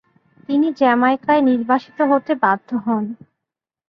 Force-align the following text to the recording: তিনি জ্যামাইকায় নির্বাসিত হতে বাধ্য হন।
তিনি 0.45 0.67
জ্যামাইকায় 0.79 1.43
নির্বাসিত 1.49 1.97
হতে 2.11 2.31
বাধ্য 2.43 2.69
হন। 2.85 3.05